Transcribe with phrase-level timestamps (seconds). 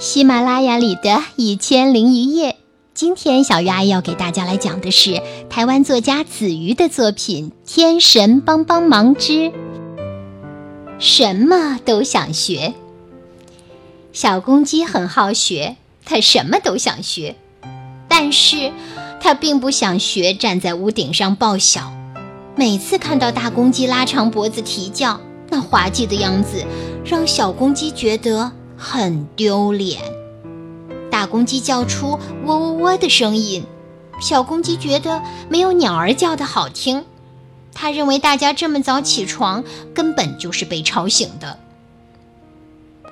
[0.00, 2.56] 喜马拉雅里的一千零一夜，
[2.94, 9.52] 今天小鱼阿姨要给大家来讲的是台湾作家子瑜的作品《天神帮帮忙之
[10.98, 12.68] 什么都想学》。
[14.14, 15.76] 小公鸡很好学，
[16.06, 17.36] 它什么都想学，
[18.08, 18.72] 但是
[19.20, 21.92] 它并不想学站在屋顶上报晓。
[22.56, 25.20] 每次看到大公鸡拉长脖子啼叫，
[25.50, 26.64] 那滑稽的样子
[27.04, 30.00] 让小公鸡觉得很丢脸。
[31.10, 33.62] 大公鸡叫出“喔喔喔”的声音，
[34.22, 37.04] 小公鸡觉得没有鸟儿叫的好听。
[37.74, 39.62] 他认为大家这么早起床
[39.94, 41.58] 根本就是被吵醒的。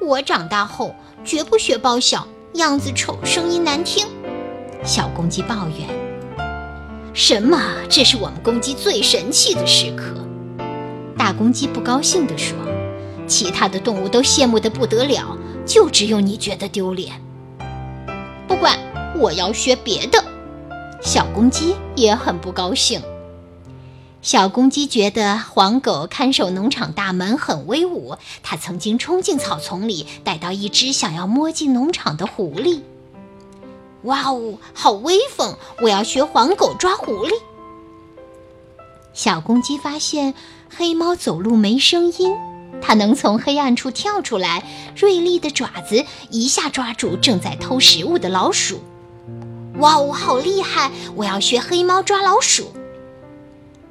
[0.00, 4.06] 我长大后绝不学报晓，样子丑，声音难听。
[4.84, 5.87] 小公鸡抱怨
[7.12, 7.60] ：“什么？
[7.90, 10.14] 这是我们公鸡最神气的时刻。”
[11.18, 12.56] 大公鸡不高兴地说
[13.28, 17.20] ：“其他的动物都羡慕得不得了，就只有你觉得丢脸。”
[18.48, 18.78] 不管，
[19.18, 20.24] 我要学别的。
[21.01, 23.01] 小公鸡也很不高兴。
[24.21, 32.80] 小公鸡觉得黄狗看守农场大门很威武，它曾经冲进草丛里，逮到一只想要摸进农场的狐狸。
[34.02, 35.56] 哇哦，好威风！
[35.82, 37.32] 我要学黄狗抓狐狸。
[39.12, 40.34] 小公鸡发现
[40.76, 42.37] 黑猫走路没声音，
[42.80, 44.62] 它能从黑暗处跳出来，
[44.96, 48.80] 锐利的爪子一下抓住正在偷食物的老鼠。
[49.79, 50.90] 哇哦，好厉害！
[51.15, 52.73] 我要学黑猫抓老鼠。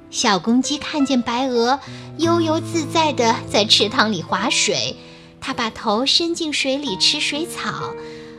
[0.10, 1.80] 小公鸡看见白鹅
[2.18, 4.96] 悠悠自在地在池塘里划水，
[5.40, 7.94] 它把头伸进水里吃水草，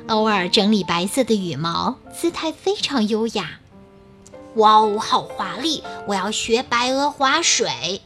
[0.09, 3.61] 偶尔整理白色的羽毛，姿态非常优雅。
[4.55, 5.83] 哇哦，好华丽！
[6.07, 8.01] 我要学白鹅划水。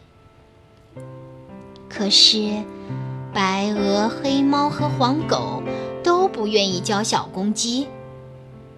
[1.94, 2.64] 可是，
[3.34, 5.62] 白鹅、黑猫和黄狗
[6.02, 7.86] 都不愿意教小公鸡。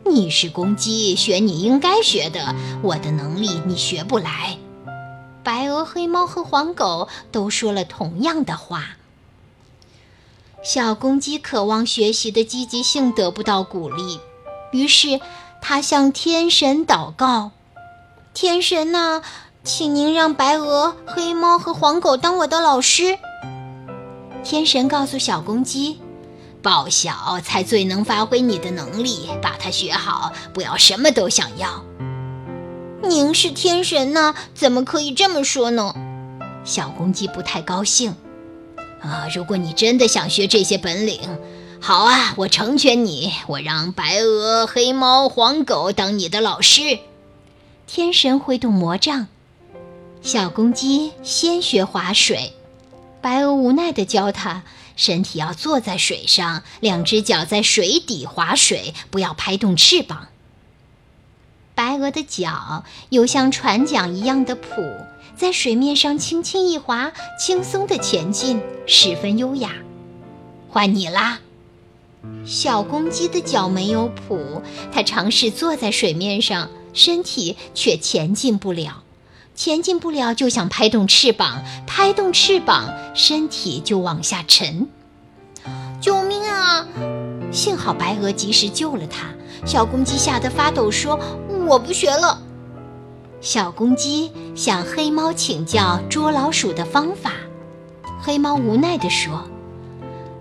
[0.04, 4.58] 你是公鸡，学你应该学的，我的能力你学不来。
[5.44, 8.96] 白鹅、黑猫和黄狗都说了同样的话。
[10.64, 14.18] 小公鸡渴望学习的积极性得不到鼓励，
[14.72, 15.20] 于是
[15.62, 17.52] 它向天神祷告
[18.34, 19.22] ：“天神呐，
[19.64, 23.18] 请您让白鹅、黑猫和黄狗当我的老师。”
[24.44, 25.98] 天神告诉小公鸡
[26.60, 31.82] ：“报晓才最能发挥你的能力，把它学好，不要什么都想要。”
[33.02, 35.94] 您是天神呢，怎么可以这么说呢？
[36.62, 38.14] 小公鸡不太高兴。
[39.00, 41.20] 啊，如果你真的想学这些本领，
[41.80, 46.98] 好啊，我成全你，我让白鹅、黑猫、黄狗当你的老师。
[47.86, 49.26] 天神挥动魔杖，
[50.24, 52.54] 小公鸡先学划水。
[53.20, 54.62] 白鹅无奈地教它，
[54.96, 60.28] 身体要坐在水上，两只脚在水底划水，不要拍动翅膀。
[61.74, 65.04] 白鹅的脚有像船桨一样的蹼，
[65.36, 69.72] 在水面上轻轻一划，轻松地前进，十分优雅。
[70.70, 71.40] 换你啦！
[72.46, 79.03] 小公鸡的脚没有蹼，它尝试坐在水面上，身体却前进不了。
[79.54, 84.88] 前进不了就想拍动翅膀，拍动翅膀，身体就往下沉。
[86.00, 86.86] 救命啊！
[87.52, 89.28] 幸好白鹅及时救了它。
[89.64, 91.18] 小公鸡吓得发抖，说。
[91.66, 92.42] 我不学了。
[93.40, 97.32] 小公鸡向黑猫请教捉老鼠的方法，
[98.20, 99.48] 黑猫无奈地说：“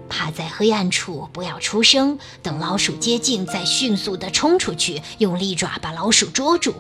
[0.09, 6.73] 趴在黑暗处，不要出声，等老鼠接近，再迅速地冲出去，用利爪把老鼠捉住。”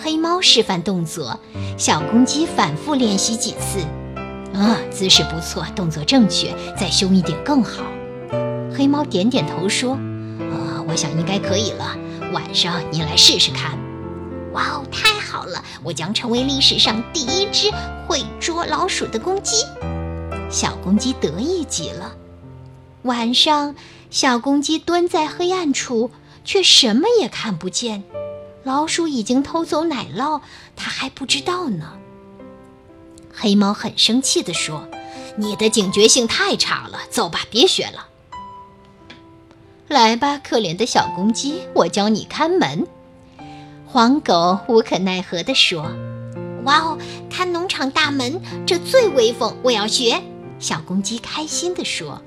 [0.00, 1.38] 黑猫示范动作，
[1.76, 3.80] 小公鸡反复练习几次。
[4.54, 7.82] 啊，姿势不错，动作正确，再凶一点更好。
[8.76, 9.92] 黑猫点点头说
[10.50, 11.96] ：“啊，我想应该可以了。”
[12.32, 13.78] 晚上你来试试看，
[14.52, 15.64] 哇哦，太好了！
[15.82, 17.70] 我将成为历史上第一只
[18.06, 19.64] 会捉老鼠的公鸡。
[20.50, 22.12] 小公鸡得意极了。
[23.02, 23.74] 晚上，
[24.10, 26.10] 小公鸡蹲在黑暗处，
[26.44, 28.04] 却什么也看不见。
[28.64, 30.40] 老鼠已经偷走奶酪，
[30.76, 31.92] 它还不知道呢。
[33.32, 34.88] 黑猫很生气地说
[35.36, 38.08] ：“你的警觉性太差了，走吧，别学了。”
[39.88, 42.86] 来吧，可怜的小公鸡，我教你看门。
[43.86, 45.90] 黄狗无可奈何地说
[46.64, 46.98] ：“哇哦，
[47.30, 50.22] 看农场大门，这最威风，我要学。”
[50.60, 52.20] 小公鸡开心地说：“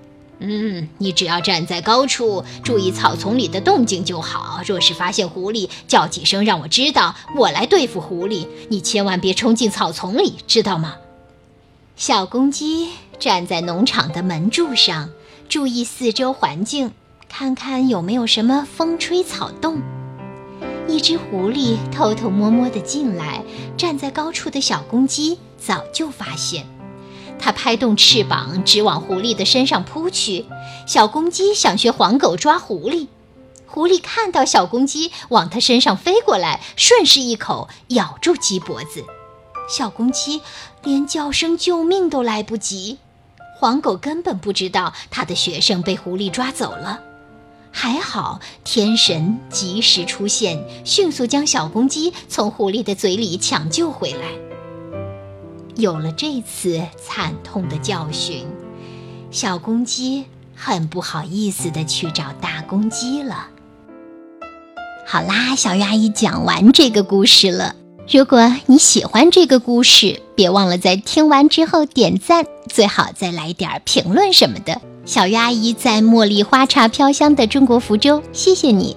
[0.44, 4.60] 嗯，你只要站在高处，注意草丛里的动静就好。
[4.66, 8.48] 若是发现狐狸，叫几声让我知道，我来对付狐狸。
[8.70, 10.96] 你千万别冲进草丛里，知道吗？”
[11.96, 12.90] 小公鸡
[13.20, 15.12] 站在农场的门柱上，
[15.48, 16.92] 注意四周环境。
[17.30, 19.80] 看看有没有什么风吹草动。
[20.88, 23.44] 一只狐狸偷偷摸摸地进来，
[23.78, 26.66] 站在高处的小公鸡早就发现，
[27.42, 30.46] 它拍动翅膀，直往狐狸的身上扑去。
[30.86, 33.08] 小公鸡想学黄狗抓狐狸，
[33.66, 39.04] 狐狸看到小公鸡往它身上飞过来，顺势一口咬住鸡脖子。
[39.68, 40.42] 小公鸡
[40.84, 43.00] 连叫声救命都来不及，
[43.58, 47.00] 黄狗根本不知道它的学生被狐狸抓走了。
[47.72, 54.51] 还好，天神及时出现，迅速将小公鸡从狐狸的嘴里抢救回来。
[55.76, 58.46] 有了这次惨痛的教训，
[59.32, 60.26] 小公鸡
[60.56, 63.48] 很不好意思地去找大公鸡了。
[65.08, 67.76] 好啦，小鱼阿姨讲完这个故事了。
[68.10, 74.82] 如果你喜欢这个故事，别忘了在听完之后点赞，最好再来点评论什么的。
[75.06, 78.96] 小鱼阿姨在茉莉花茶飘香的中国福州，谢谢你。